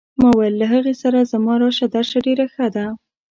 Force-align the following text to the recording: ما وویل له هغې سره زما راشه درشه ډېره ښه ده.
ما 0.19 0.27
وویل 0.31 0.55
له 0.61 0.65
هغې 0.73 0.93
سره 1.01 1.29
زما 1.31 1.53
راشه 1.61 1.87
درشه 1.95 2.19
ډېره 2.27 2.45
ښه 2.53 2.67
ده. 2.75 2.85